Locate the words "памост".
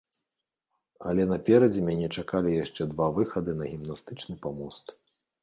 4.49-4.85